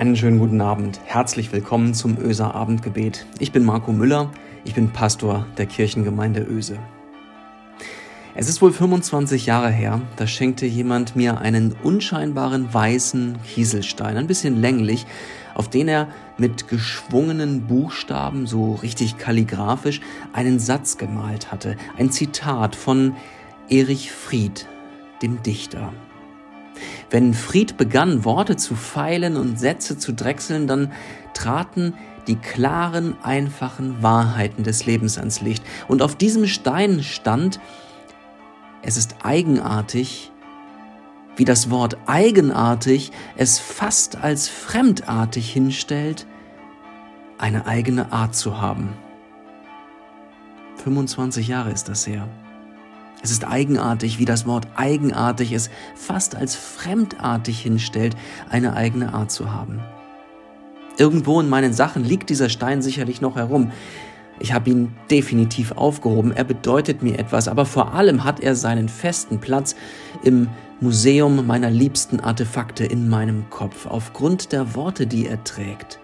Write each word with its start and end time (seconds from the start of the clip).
Einen 0.00 0.16
schönen 0.16 0.38
guten 0.38 0.62
Abend. 0.62 0.98
Herzlich 1.04 1.52
willkommen 1.52 1.92
zum 1.92 2.16
Öser 2.16 2.54
Abendgebet. 2.54 3.26
Ich 3.38 3.52
bin 3.52 3.66
Marco 3.66 3.92
Müller. 3.92 4.32
Ich 4.64 4.74
bin 4.74 4.88
Pastor 4.88 5.46
der 5.58 5.66
Kirchengemeinde 5.66 6.40
Öse. 6.40 6.78
Es 8.34 8.48
ist 8.48 8.62
wohl 8.62 8.72
25 8.72 9.44
Jahre 9.44 9.68
her, 9.68 10.00
da 10.16 10.26
schenkte 10.26 10.64
jemand 10.64 11.16
mir 11.16 11.42
einen 11.42 11.76
unscheinbaren 11.82 12.72
weißen 12.72 13.42
Kieselstein, 13.42 14.16
ein 14.16 14.26
bisschen 14.26 14.58
länglich, 14.58 15.04
auf 15.54 15.68
den 15.68 15.86
er 15.86 16.08
mit 16.38 16.66
geschwungenen 16.66 17.66
Buchstaben, 17.66 18.46
so 18.46 18.76
richtig 18.76 19.18
kalligrafisch, 19.18 20.00
einen 20.32 20.60
Satz 20.60 20.96
gemalt 20.96 21.52
hatte. 21.52 21.76
Ein 21.98 22.10
Zitat 22.10 22.74
von 22.74 23.16
Erich 23.68 24.12
Fried, 24.12 24.66
dem 25.20 25.42
Dichter. 25.42 25.92
Wenn 27.10 27.34
Fried 27.34 27.76
begann, 27.76 28.24
Worte 28.24 28.56
zu 28.56 28.76
feilen 28.76 29.36
und 29.36 29.58
Sätze 29.58 29.98
zu 29.98 30.12
drechseln, 30.12 30.68
dann 30.68 30.92
traten 31.34 31.94
die 32.28 32.36
klaren, 32.36 33.16
einfachen 33.22 34.02
Wahrheiten 34.02 34.62
des 34.62 34.86
Lebens 34.86 35.18
ans 35.18 35.40
Licht. 35.40 35.64
Und 35.88 36.02
auf 36.02 36.14
diesem 36.14 36.46
Stein 36.46 37.02
stand, 37.02 37.60
es 38.82 38.96
ist 38.96 39.16
eigenartig, 39.24 40.30
wie 41.36 41.44
das 41.44 41.70
Wort 41.70 41.96
eigenartig 42.06 43.10
es 43.36 43.58
fast 43.58 44.16
als 44.16 44.48
fremdartig 44.48 45.52
hinstellt, 45.52 46.26
eine 47.38 47.66
eigene 47.66 48.12
Art 48.12 48.36
zu 48.36 48.60
haben. 48.60 48.92
25 50.84 51.48
Jahre 51.48 51.70
ist 51.70 51.88
das 51.88 52.06
her. 52.06 52.28
Es 53.22 53.30
ist 53.30 53.46
eigenartig, 53.46 54.18
wie 54.18 54.24
das 54.24 54.46
Wort 54.46 54.66
eigenartig 54.76 55.52
es 55.52 55.70
fast 55.94 56.34
als 56.34 56.54
fremdartig 56.54 57.60
hinstellt, 57.60 58.16
eine 58.48 58.74
eigene 58.74 59.12
Art 59.12 59.30
zu 59.30 59.52
haben. 59.52 59.80
Irgendwo 60.96 61.40
in 61.40 61.48
meinen 61.48 61.72
Sachen 61.72 62.04
liegt 62.04 62.30
dieser 62.30 62.48
Stein 62.48 62.82
sicherlich 62.82 63.20
noch 63.20 63.36
herum. 63.36 63.72
Ich 64.38 64.52
habe 64.54 64.70
ihn 64.70 64.94
definitiv 65.10 65.72
aufgehoben, 65.72 66.32
er 66.32 66.44
bedeutet 66.44 67.02
mir 67.02 67.18
etwas, 67.18 67.46
aber 67.46 67.66
vor 67.66 67.92
allem 67.92 68.24
hat 68.24 68.40
er 68.40 68.56
seinen 68.56 68.88
festen 68.88 69.38
Platz 69.38 69.76
im 70.22 70.48
Museum 70.80 71.46
meiner 71.46 71.70
liebsten 71.70 72.20
Artefakte 72.20 72.86
in 72.86 73.10
meinem 73.10 73.50
Kopf, 73.50 73.86
aufgrund 73.86 74.52
der 74.52 74.74
Worte, 74.74 75.06
die 75.06 75.26
er 75.26 75.44
trägt. 75.44 76.00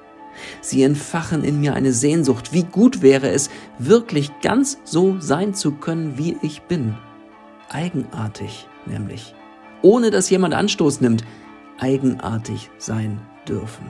Sie 0.61 0.83
entfachen 0.83 1.44
in 1.44 1.61
mir 1.61 1.75
eine 1.75 1.92
Sehnsucht. 1.92 2.52
Wie 2.52 2.64
gut 2.64 3.02
wäre 3.02 3.30
es, 3.30 3.50
wirklich 3.78 4.30
ganz 4.42 4.78
so 4.84 5.16
sein 5.20 5.55
zu 5.55 5.72
können, 5.72 6.19
wie 6.19 6.36
ich 6.42 6.62
bin. 6.62 6.94
Eigenartig 7.69 8.69
nämlich. 8.86 9.34
Ohne 9.83 10.11
dass 10.11 10.30
jemand 10.30 10.55
Anstoß 10.55 11.00
nimmt, 11.00 11.25
eigenartig 11.78 12.70
sein 12.78 13.20
dürfen. 13.48 13.86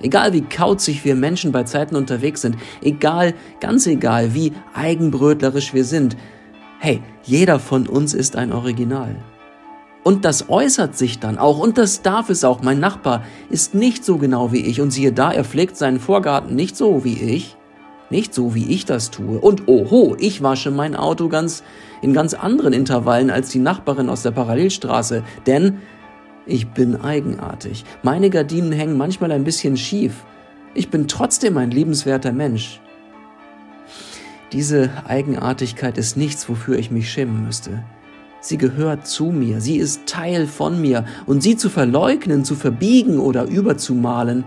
Egal 0.00 0.32
wie 0.32 0.42
kauzig 0.42 1.04
wir 1.04 1.14
Menschen 1.14 1.52
bei 1.52 1.62
Zeiten 1.62 1.94
unterwegs 1.94 2.40
sind, 2.42 2.56
egal, 2.82 3.34
ganz 3.60 3.86
egal, 3.86 4.34
wie 4.34 4.52
eigenbrötlerisch 4.74 5.74
wir 5.74 5.84
sind, 5.84 6.16
hey, 6.80 7.00
jeder 7.22 7.60
von 7.60 7.86
uns 7.86 8.12
ist 8.12 8.34
ein 8.34 8.52
Original. 8.52 9.14
Und 10.04 10.24
das 10.24 10.48
äußert 10.48 10.96
sich 10.96 11.20
dann 11.20 11.38
auch, 11.38 11.58
und 11.58 11.78
das 11.78 12.02
darf 12.02 12.28
es 12.28 12.42
auch. 12.44 12.62
Mein 12.62 12.80
Nachbar 12.80 13.24
ist 13.50 13.74
nicht 13.74 14.04
so 14.04 14.18
genau 14.18 14.52
wie 14.52 14.64
ich, 14.66 14.80
und 14.80 14.90
siehe 14.90 15.12
da, 15.12 15.32
er 15.32 15.44
pflegt 15.44 15.76
seinen 15.76 16.00
Vorgarten 16.00 16.56
nicht 16.56 16.76
so 16.76 17.04
wie 17.04 17.20
ich, 17.20 17.56
nicht 18.10 18.34
so 18.34 18.54
wie 18.54 18.72
ich 18.72 18.84
das 18.84 19.10
tue. 19.10 19.38
Und 19.38 19.68
oho, 19.68 20.16
ich 20.18 20.42
wasche 20.42 20.70
mein 20.70 20.96
Auto 20.96 21.28
ganz 21.28 21.62
in 22.02 22.12
ganz 22.12 22.34
anderen 22.34 22.72
Intervallen 22.72 23.30
als 23.30 23.50
die 23.50 23.60
Nachbarin 23.60 24.08
aus 24.08 24.22
der 24.22 24.32
Parallelstraße, 24.32 25.22
denn 25.46 25.78
ich 26.46 26.68
bin 26.70 27.00
eigenartig. 27.00 27.84
Meine 28.02 28.28
Gardinen 28.28 28.72
hängen 28.72 28.96
manchmal 28.96 29.30
ein 29.30 29.44
bisschen 29.44 29.76
schief. 29.76 30.24
Ich 30.74 30.90
bin 30.90 31.06
trotzdem 31.06 31.56
ein 31.56 31.70
liebenswerter 31.70 32.32
Mensch. 32.32 32.80
Diese 34.52 34.90
Eigenartigkeit 35.06 35.96
ist 35.96 36.16
nichts, 36.16 36.48
wofür 36.48 36.78
ich 36.78 36.90
mich 36.90 37.10
schämen 37.10 37.44
müsste. 37.44 37.84
Sie 38.42 38.58
gehört 38.58 39.06
zu 39.06 39.26
mir, 39.26 39.60
sie 39.60 39.76
ist 39.76 40.06
Teil 40.06 40.48
von 40.48 40.80
mir, 40.80 41.04
und 41.26 41.42
sie 41.42 41.56
zu 41.56 41.70
verleugnen, 41.70 42.44
zu 42.44 42.56
verbiegen 42.56 43.20
oder 43.20 43.44
überzumalen, 43.44 44.44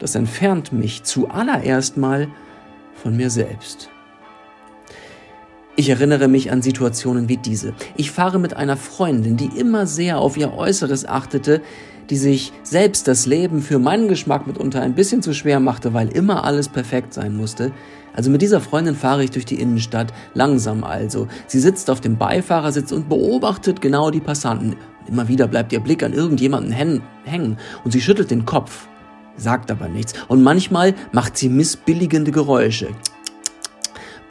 das 0.00 0.16
entfernt 0.16 0.72
mich 0.72 1.04
zuallererst 1.04 1.96
mal 1.96 2.26
von 2.94 3.16
mir 3.16 3.30
selbst. 3.30 3.88
Ich 5.76 5.88
erinnere 5.88 6.28
mich 6.28 6.52
an 6.52 6.62
Situationen 6.62 7.28
wie 7.28 7.36
diese. 7.36 7.74
Ich 7.96 8.12
fahre 8.12 8.38
mit 8.38 8.54
einer 8.54 8.76
Freundin, 8.76 9.36
die 9.36 9.58
immer 9.58 9.88
sehr 9.88 10.18
auf 10.18 10.36
ihr 10.36 10.54
Äußeres 10.54 11.04
achtete, 11.04 11.62
die 12.10 12.16
sich 12.16 12.52
selbst 12.62 13.08
das 13.08 13.26
Leben 13.26 13.60
für 13.60 13.80
meinen 13.80 14.06
Geschmack 14.06 14.46
mitunter 14.46 14.82
ein 14.82 14.94
bisschen 14.94 15.20
zu 15.20 15.34
schwer 15.34 15.58
machte, 15.58 15.92
weil 15.92 16.08
immer 16.08 16.44
alles 16.44 16.68
perfekt 16.68 17.12
sein 17.12 17.36
musste. 17.36 17.72
Also 18.14 18.30
mit 18.30 18.40
dieser 18.40 18.60
Freundin 18.60 18.94
fahre 18.94 19.24
ich 19.24 19.32
durch 19.32 19.46
die 19.46 19.60
Innenstadt, 19.60 20.12
langsam 20.34 20.84
also. 20.84 21.26
Sie 21.48 21.58
sitzt 21.58 21.90
auf 21.90 22.00
dem 22.00 22.18
Beifahrersitz 22.18 22.92
und 22.92 23.08
beobachtet 23.08 23.80
genau 23.80 24.12
die 24.12 24.20
Passanten. 24.20 24.76
Immer 25.08 25.26
wieder 25.26 25.48
bleibt 25.48 25.72
ihr 25.72 25.80
Blick 25.80 26.04
an 26.04 26.12
irgendjemanden 26.12 26.72
hängen 26.72 27.58
und 27.82 27.90
sie 27.90 28.00
schüttelt 28.00 28.30
den 28.30 28.44
Kopf, 28.44 28.86
sagt 29.36 29.72
aber 29.72 29.88
nichts. 29.88 30.14
Und 30.28 30.44
manchmal 30.44 30.94
macht 31.10 31.36
sie 31.36 31.48
missbilligende 31.48 32.30
Geräusche. 32.30 32.90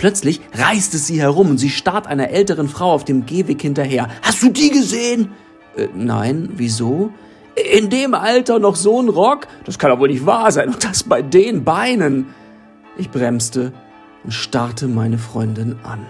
Plötzlich 0.03 0.41
reißt 0.53 0.94
es 0.96 1.08
sie 1.08 1.22
herum 1.22 1.52
und 1.52 1.59
sie 1.59 1.69
starrt 1.69 2.08
einer 2.08 2.28
älteren 2.28 2.68
Frau 2.68 2.91
auf 2.91 3.06
dem 3.06 3.25
Gehweg 3.25 3.62
hinterher. 3.62 4.09
Hast 4.22 4.44
du 4.44 4.50
die 4.50 4.69
gesehen? 4.69 5.31
Äh, 5.78 5.88
nein, 5.96 6.50
wieso? 6.58 7.14
In 7.78 7.90
dem 7.90 8.13
Alter 8.13 8.59
noch 8.59 8.75
so 8.75 9.02
ein 9.02 9.08
Rock? 9.08 9.47
Das 9.63 9.80
kann 9.80 9.92
doch 9.92 10.00
wohl 10.00 10.09
nicht 10.09 10.25
wahr 10.25 10.52
sein. 10.52 10.68
Und 10.68 10.84
das 10.84 11.03
bei 11.03 11.22
den 11.22 11.63
Beinen. 11.63 12.25
Ich 12.97 13.12
bremste 13.12 13.72
und 14.25 14.34
starrte 14.34 14.90
meine 14.90 15.18
Freundin 15.18 15.78
an. 15.84 16.06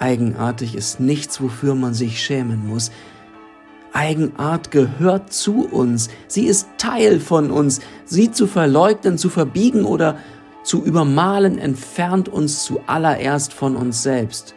Eigenartig 0.00 0.74
ist 0.74 0.98
nichts, 0.98 1.40
wofür 1.40 1.76
man 1.76 1.94
sich 1.94 2.20
schämen 2.20 2.66
muss. 2.66 2.90
Eigenart 3.92 4.72
gehört 4.72 5.32
zu 5.32 5.68
uns. 5.68 6.08
Sie 6.26 6.46
ist 6.46 6.66
Teil 6.78 7.20
von 7.20 7.52
uns. 7.52 7.80
Sie 8.06 8.32
zu 8.32 8.48
verleugnen, 8.48 9.18
zu 9.18 9.30
verbiegen 9.30 9.84
oder 9.84 10.18
zu 10.64 10.82
übermalen 10.82 11.58
entfernt 11.58 12.28
uns 12.28 12.64
zuallererst 12.64 13.52
von 13.52 13.76
uns 13.76 14.02
selbst. 14.02 14.54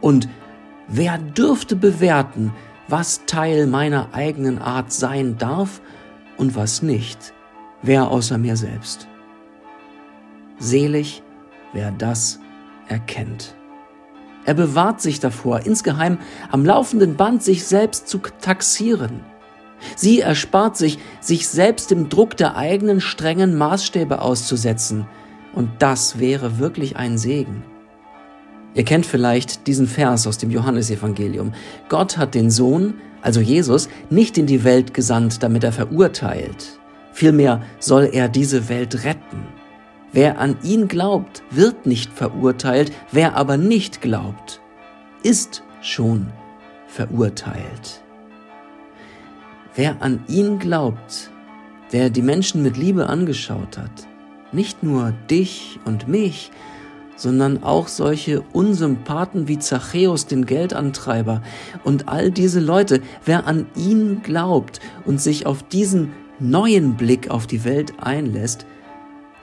Und 0.00 0.28
wer 0.86 1.18
dürfte 1.18 1.76
bewerten, 1.76 2.54
was 2.88 3.26
Teil 3.26 3.66
meiner 3.66 4.14
eigenen 4.14 4.60
Art 4.60 4.92
sein 4.92 5.36
darf 5.38 5.82
und 6.36 6.54
was 6.54 6.82
nicht? 6.82 7.34
Wer 7.82 8.08
außer 8.08 8.38
mir 8.38 8.56
selbst? 8.56 9.08
Selig, 10.58 11.22
wer 11.72 11.90
das 11.90 12.38
erkennt. 12.86 13.56
Er 14.44 14.54
bewahrt 14.54 15.00
sich 15.00 15.18
davor, 15.18 15.66
insgeheim 15.66 16.18
am 16.50 16.64
laufenden 16.64 17.16
Band 17.16 17.42
sich 17.42 17.64
selbst 17.64 18.08
zu 18.08 18.18
taxieren. 18.40 19.20
Sie 19.96 20.20
erspart 20.20 20.76
sich, 20.76 20.98
sich 21.20 21.48
selbst 21.48 21.90
dem 21.90 22.08
Druck 22.08 22.36
der 22.36 22.56
eigenen 22.56 23.00
strengen 23.00 23.58
Maßstäbe 23.58 24.20
auszusetzen– 24.22 25.08
und 25.54 25.70
das 25.78 26.18
wäre 26.18 26.58
wirklich 26.58 26.96
ein 26.96 27.18
Segen. 27.18 27.62
Ihr 28.74 28.84
kennt 28.84 29.04
vielleicht 29.04 29.66
diesen 29.66 29.86
Vers 29.86 30.26
aus 30.26 30.38
dem 30.38 30.50
Johannesevangelium. 30.50 31.52
Gott 31.88 32.16
hat 32.16 32.34
den 32.34 32.50
Sohn, 32.50 32.94
also 33.20 33.40
Jesus, 33.40 33.88
nicht 34.08 34.38
in 34.38 34.46
die 34.46 34.64
Welt 34.64 34.94
gesandt, 34.94 35.42
damit 35.42 35.62
er 35.62 35.72
verurteilt. 35.72 36.78
Vielmehr 37.12 37.62
soll 37.78 38.08
er 38.12 38.28
diese 38.28 38.68
Welt 38.70 39.04
retten. 39.04 39.46
Wer 40.12 40.38
an 40.38 40.56
ihn 40.62 40.88
glaubt, 40.88 41.42
wird 41.50 41.86
nicht 41.86 42.12
verurteilt, 42.12 42.92
wer 43.12 43.36
aber 43.36 43.56
nicht 43.56 44.00
glaubt, 44.00 44.60
ist 45.22 45.62
schon 45.82 46.28
verurteilt. 46.86 48.02
Wer 49.74 50.02
an 50.02 50.22
ihn 50.28 50.58
glaubt, 50.58 51.30
der 51.92 52.10
die 52.10 52.22
Menschen 52.22 52.62
mit 52.62 52.76
Liebe 52.76 53.06
angeschaut 53.06 53.78
hat, 53.78 54.06
nicht 54.52 54.82
nur 54.82 55.12
dich 55.30 55.80
und 55.84 56.08
mich, 56.08 56.50
sondern 57.16 57.62
auch 57.62 57.88
solche 57.88 58.40
Unsympathen 58.52 59.48
wie 59.48 59.58
Zachäus, 59.58 60.26
den 60.26 60.46
Geldantreiber 60.46 61.42
und 61.84 62.08
all 62.08 62.30
diese 62.30 62.60
Leute. 62.60 63.00
Wer 63.24 63.46
an 63.46 63.66
ihn 63.76 64.22
glaubt 64.22 64.80
und 65.04 65.20
sich 65.20 65.46
auf 65.46 65.62
diesen 65.62 66.12
neuen 66.40 66.96
Blick 66.96 67.30
auf 67.30 67.46
die 67.46 67.64
Welt 67.64 67.94
einlässt, 68.00 68.66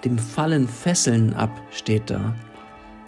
dem 0.04 0.18
fallen 0.18 0.68
Fesseln 0.68 1.34
ab, 1.34 1.52
steht 1.72 2.10
da. 2.10 2.36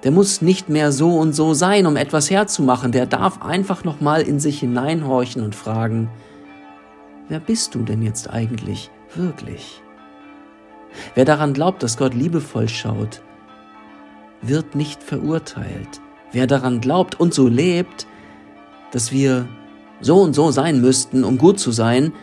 Der 0.03 0.11
muss 0.11 0.41
nicht 0.41 0.67
mehr 0.67 0.91
so 0.91 1.17
und 1.17 1.33
so 1.33 1.53
sein, 1.53 1.85
um 1.85 1.95
etwas 1.95 2.29
herzumachen. 2.31 2.91
Der 2.91 3.05
darf 3.05 3.41
einfach 3.41 3.83
nochmal 3.83 4.21
in 4.21 4.39
sich 4.39 4.59
hineinhorchen 4.59 5.43
und 5.43 5.53
fragen, 5.53 6.09
wer 7.27 7.39
bist 7.39 7.75
du 7.75 7.83
denn 7.83 8.01
jetzt 8.01 8.29
eigentlich 8.29 8.89
wirklich? 9.15 9.80
Wer 11.15 11.25
daran 11.25 11.53
glaubt, 11.53 11.83
dass 11.83 11.97
Gott 11.97 12.13
liebevoll 12.13 12.69
schaut, 12.69 13.21
wird 14.41 14.75
nicht 14.75 15.03
verurteilt. 15.03 16.01
Wer 16.31 16.47
daran 16.47 16.81
glaubt 16.81 17.19
und 17.19 17.33
so 17.33 17.47
lebt, 17.47 18.07
dass 18.91 19.11
wir 19.11 19.47
so 19.99 20.21
und 20.21 20.33
so 20.33 20.51
sein 20.51 20.81
müssten, 20.81 21.23
um 21.23 21.37
gut 21.37 21.59
zu 21.59 21.71
sein, 21.71 22.13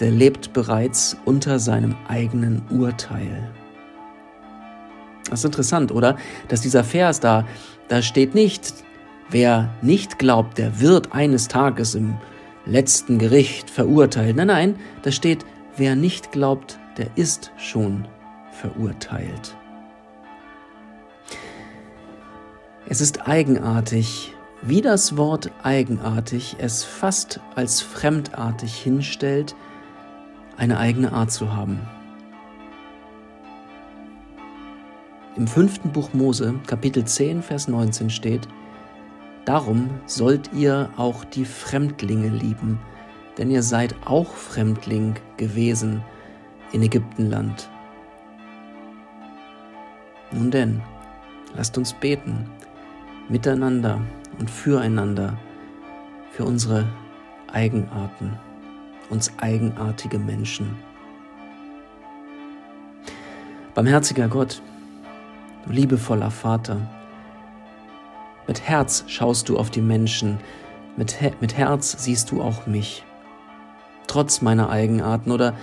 der 0.00 0.10
lebt 0.10 0.52
bereits 0.52 1.16
unter 1.24 1.58
seinem 1.58 1.94
eigenen 2.08 2.62
Urteil. 2.70 3.50
Das 5.30 5.40
ist 5.40 5.44
interessant, 5.44 5.92
oder? 5.92 6.16
Dass 6.48 6.60
dieser 6.60 6.84
Vers 6.84 7.20
da, 7.20 7.46
da 7.88 8.02
steht 8.02 8.34
nicht, 8.34 8.74
wer 9.30 9.70
nicht 9.80 10.18
glaubt, 10.18 10.58
der 10.58 10.80
wird 10.80 11.12
eines 11.12 11.48
Tages 11.48 11.94
im 11.94 12.16
letzten 12.66 13.18
Gericht 13.18 13.70
verurteilt. 13.70 14.36
Nein, 14.36 14.48
nein, 14.48 14.76
da 15.02 15.10
steht, 15.10 15.44
wer 15.76 15.96
nicht 15.96 16.32
glaubt, 16.32 16.78
der 16.96 17.08
ist 17.16 17.52
schon 17.56 18.06
verurteilt. 18.52 19.56
Es 22.86 23.00
ist 23.00 23.26
eigenartig, 23.26 24.34
wie 24.60 24.80
das 24.80 25.16
Wort 25.16 25.50
eigenartig 25.62 26.56
es 26.58 26.84
fast 26.84 27.40
als 27.54 27.80
fremdartig 27.80 28.74
hinstellt, 28.74 29.54
eine 30.56 30.78
eigene 30.78 31.12
Art 31.12 31.32
zu 31.32 31.54
haben. 31.54 31.80
Im 35.36 35.46
fünften 35.46 35.90
Buch 35.90 36.12
Mose, 36.12 36.54
Kapitel 36.66 37.04
10, 37.04 37.42
Vers 37.42 37.66
19 37.66 38.10
steht, 38.10 38.46
Darum 39.44 39.90
sollt 40.06 40.50
ihr 40.52 40.90
auch 40.96 41.24
die 41.24 41.46
Fremdlinge 41.46 42.28
lieben, 42.28 42.78
denn 43.38 43.50
ihr 43.50 43.62
seid 43.62 43.94
auch 44.04 44.34
Fremdling 44.34 45.14
gewesen 45.38 46.02
in 46.72 46.82
Ägyptenland. 46.82 47.68
Nun 50.30 50.50
denn, 50.50 50.80
lasst 51.54 51.76
uns 51.76 51.92
beten, 51.92 52.50
miteinander 53.28 54.00
und 54.38 54.50
füreinander, 54.50 55.36
für 56.30 56.44
unsere 56.44 56.86
Eigenarten, 57.52 58.38
uns 59.10 59.30
eigenartige 59.38 60.18
Menschen. 60.18 60.76
Barmherziger 63.74 64.28
Gott, 64.28 64.62
du 65.66 65.72
liebevoller 65.72 66.30
Vater, 66.30 66.78
mit 68.48 68.60
Herz 68.62 69.04
schaust 69.06 69.48
du 69.48 69.58
auf 69.58 69.70
die 69.70 69.80
Menschen, 69.80 70.38
mit, 70.96 71.12
He 71.20 71.30
mit 71.40 71.56
Herz 71.56 71.96
siehst 71.98 72.30
du 72.30 72.42
auch 72.42 72.66
mich. 72.66 73.04
Trotz 74.06 74.42
meiner 74.42 74.68
Eigenarten 74.68 75.30
oder 75.30 75.54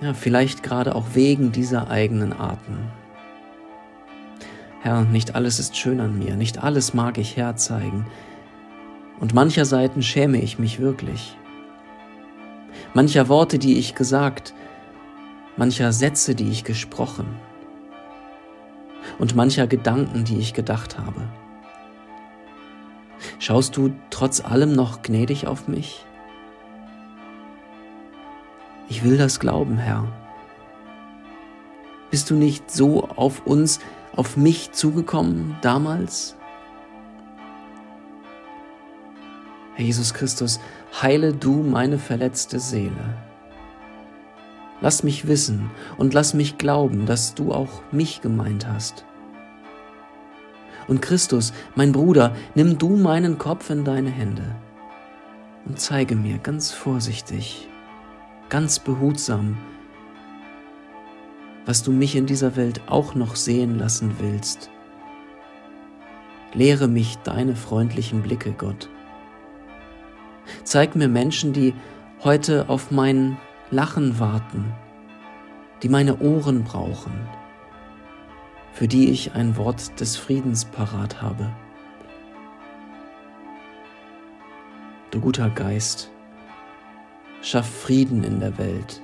ja, 0.00 0.14
vielleicht 0.14 0.62
gerade 0.62 0.94
auch 0.94 1.06
wegen 1.14 1.52
dieser 1.52 1.90
eigenen 1.90 2.32
Arten. 2.32 2.90
Herr, 4.80 5.02
nicht 5.02 5.34
alles 5.34 5.58
ist 5.58 5.76
schön 5.76 6.00
an 6.00 6.18
mir, 6.18 6.36
nicht 6.36 6.62
alles 6.62 6.94
mag 6.94 7.18
ich 7.18 7.36
herzeigen, 7.36 8.06
und 9.18 9.34
mancher 9.34 9.66
Seiten 9.66 10.02
schäme 10.02 10.40
ich 10.40 10.58
mich 10.58 10.80
wirklich. 10.80 11.36
Mancher 12.94 13.28
Worte, 13.28 13.58
die 13.58 13.78
ich 13.78 13.94
gesagt, 13.94 14.54
mancher 15.58 15.92
Sätze, 15.92 16.34
die 16.34 16.48
ich 16.48 16.64
gesprochen, 16.64 17.26
und 19.18 19.36
mancher 19.36 19.66
Gedanken, 19.66 20.24
die 20.24 20.38
ich 20.38 20.54
gedacht 20.54 20.98
habe. 20.98 21.28
Schaust 23.38 23.76
du 23.76 23.92
trotz 24.08 24.40
allem 24.40 24.72
noch 24.72 25.02
gnädig 25.02 25.46
auf 25.46 25.68
mich? 25.68 26.06
Ich 28.90 29.04
will 29.04 29.16
das 29.16 29.38
glauben, 29.38 29.78
Herr. 29.78 30.04
Bist 32.10 32.28
du 32.28 32.34
nicht 32.34 32.72
so 32.72 33.04
auf 33.04 33.46
uns, 33.46 33.78
auf 34.16 34.36
mich 34.36 34.72
zugekommen 34.72 35.56
damals? 35.62 36.36
Herr 39.76 39.84
Jesus 39.84 40.12
Christus, 40.12 40.58
heile 41.00 41.32
du 41.32 41.62
meine 41.62 41.98
verletzte 41.98 42.58
Seele. 42.58 43.16
Lass 44.80 45.04
mich 45.04 45.28
wissen 45.28 45.70
und 45.96 46.12
lass 46.12 46.34
mich 46.34 46.58
glauben, 46.58 47.06
dass 47.06 47.34
du 47.34 47.52
auch 47.52 47.82
mich 47.92 48.22
gemeint 48.22 48.66
hast. 48.66 49.04
Und 50.88 51.00
Christus, 51.00 51.52
mein 51.76 51.92
Bruder, 51.92 52.34
nimm 52.56 52.76
du 52.76 52.96
meinen 52.96 53.38
Kopf 53.38 53.70
in 53.70 53.84
deine 53.84 54.10
Hände 54.10 54.56
und 55.64 55.78
zeige 55.78 56.16
mir 56.16 56.38
ganz 56.38 56.72
vorsichtig, 56.72 57.69
ganz 58.50 58.80
behutsam, 58.80 59.56
was 61.64 61.82
du 61.82 61.92
mich 61.92 62.16
in 62.16 62.26
dieser 62.26 62.56
Welt 62.56 62.82
auch 62.88 63.14
noch 63.14 63.36
sehen 63.36 63.78
lassen 63.78 64.16
willst. 64.18 64.70
Lehre 66.52 66.88
mich 66.88 67.16
deine 67.18 67.54
freundlichen 67.54 68.22
Blicke, 68.22 68.52
Gott. 68.52 68.90
Zeig 70.64 70.96
mir 70.96 71.08
Menschen, 71.08 71.52
die 71.52 71.74
heute 72.24 72.68
auf 72.68 72.90
mein 72.90 73.38
Lachen 73.70 74.18
warten, 74.18 74.72
die 75.84 75.88
meine 75.88 76.18
Ohren 76.18 76.64
brauchen, 76.64 77.12
für 78.72 78.88
die 78.88 79.10
ich 79.10 79.32
ein 79.34 79.56
Wort 79.56 80.00
des 80.00 80.16
Friedens 80.16 80.64
parat 80.64 81.22
habe. 81.22 81.48
Du 85.12 85.20
guter 85.20 85.50
Geist, 85.50 86.10
schaff 87.42 87.68
Frieden 87.68 88.24
in 88.24 88.40
der 88.40 88.58
Welt. 88.58 89.00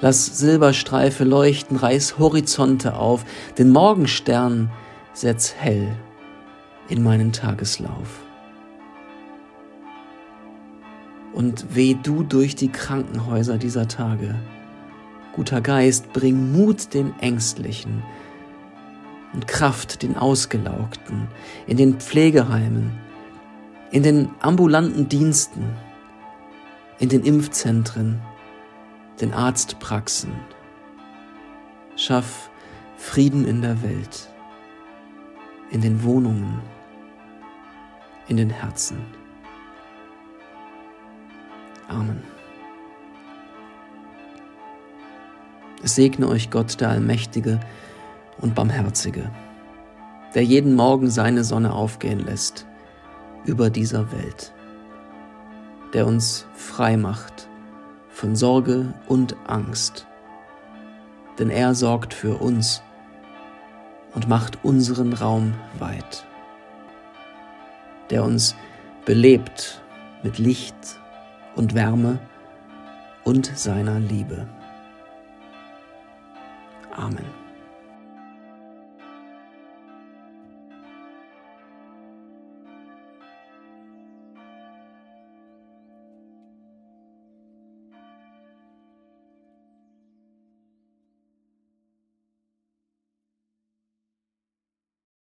Lass 0.00 0.38
Silberstreife 0.38 1.24
leuchten, 1.24 1.76
reiß 1.76 2.18
Horizonte 2.18 2.94
auf, 2.96 3.24
den 3.58 3.70
Morgenstern 3.70 4.70
setz 5.12 5.54
hell 5.54 5.96
in 6.88 7.02
meinen 7.02 7.32
Tageslauf. 7.32 8.20
Und 11.32 11.74
weh 11.74 11.96
du 12.00 12.22
durch 12.22 12.54
die 12.54 12.70
Krankenhäuser 12.70 13.58
dieser 13.58 13.88
Tage. 13.88 14.34
Guter 15.34 15.60
Geist, 15.60 16.12
bring 16.12 16.52
Mut 16.52 16.94
den 16.94 17.18
Ängstlichen, 17.18 18.02
und 19.34 19.48
Kraft 19.48 20.02
den 20.02 20.16
Ausgelaugten, 20.16 21.28
in 21.66 21.76
den 21.76 21.94
Pflegeheimen, 21.98 22.92
in 23.90 24.02
den 24.02 24.30
ambulanten 24.40 25.08
Diensten, 25.08 25.64
in 26.98 27.08
den 27.08 27.22
Impfzentren, 27.22 28.20
den 29.20 29.32
Arztpraxen. 29.32 30.32
Schaff 31.96 32.50
Frieden 32.96 33.46
in 33.46 33.60
der 33.60 33.82
Welt, 33.82 34.28
in 35.70 35.80
den 35.80 36.02
Wohnungen, 36.02 36.60
in 38.28 38.36
den 38.36 38.50
Herzen. 38.50 38.98
Amen. 41.88 42.22
Es 45.82 45.96
segne 45.96 46.28
euch 46.28 46.50
Gott, 46.50 46.80
der 46.80 46.88
Allmächtige, 46.88 47.60
und 48.40 48.54
Barmherzige, 48.54 49.30
der 50.34 50.42
jeden 50.42 50.74
Morgen 50.74 51.10
seine 51.10 51.44
Sonne 51.44 51.74
aufgehen 51.74 52.20
lässt 52.20 52.66
über 53.44 53.68
dieser 53.68 54.10
Welt, 54.12 54.53
der 55.94 56.06
uns 56.06 56.46
frei 56.54 56.96
macht 56.96 57.48
von 58.10 58.36
Sorge 58.36 58.92
und 59.06 59.36
Angst, 59.46 60.06
denn 61.38 61.50
er 61.50 61.74
sorgt 61.74 62.12
für 62.12 62.40
uns 62.40 62.82
und 64.14 64.28
macht 64.28 64.64
unseren 64.64 65.12
Raum 65.12 65.54
weit, 65.78 66.26
der 68.10 68.24
uns 68.24 68.54
belebt 69.04 69.80
mit 70.22 70.38
Licht 70.38 71.00
und 71.56 71.74
Wärme 71.74 72.18
und 73.24 73.46
seiner 73.56 73.98
Liebe. 74.00 74.46
Amen. 76.92 77.43